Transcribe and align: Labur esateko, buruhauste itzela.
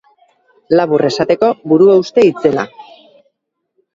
Labur 0.79 1.03
esateko, 1.09 1.49
buruhauste 1.73 2.25
itzela. 2.31 2.65